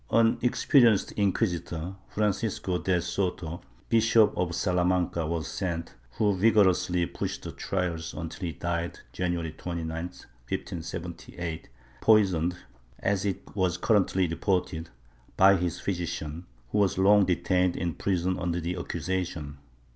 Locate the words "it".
13.25-13.43